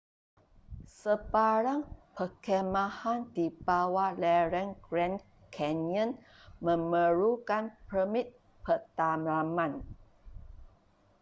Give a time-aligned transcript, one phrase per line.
[0.99, 1.81] sebarang
[2.17, 5.17] perkhemahan di bawah lereng grand
[5.55, 6.09] canyon
[6.67, 8.27] memerlukan permit
[8.65, 9.73] pedalaman